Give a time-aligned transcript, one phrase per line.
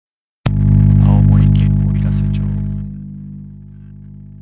[1.05, 2.41] 青森県おいらせ町